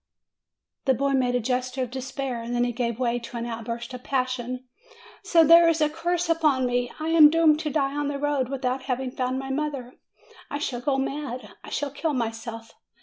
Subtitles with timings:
[0.85, 2.43] The boy made a gesture of despair.
[2.49, 4.65] Then he gave way to an outburst of passion.
[5.21, 6.91] "So there is a curse upon me!
[6.99, 9.93] I am doomed to die on the road, without having found my mother!
[10.49, 11.53] I shall go mad!
[11.63, 12.73] I shall kill myself!